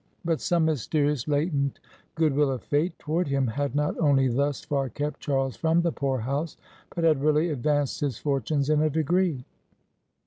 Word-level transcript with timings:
But 0.25 0.41
some 0.41 0.65
mysterious 0.65 1.27
latent 1.27 1.79
good 2.15 2.33
will 2.33 2.49
of 2.49 2.63
Fate 2.63 2.97
toward 2.97 3.27
him, 3.27 3.45
had 3.45 3.75
not 3.75 3.95
only 3.99 4.27
thus 4.29 4.65
far 4.65 4.89
kept 4.89 5.19
Charles 5.19 5.55
from 5.55 5.83
the 5.83 5.91
Poor 5.91 6.17
House, 6.21 6.57
but 6.95 7.03
had 7.03 7.21
really 7.21 7.51
advanced 7.51 7.99
his 7.99 8.17
fortunes 8.17 8.71
in 8.71 8.81
a 8.81 8.89
degree. 8.89 9.45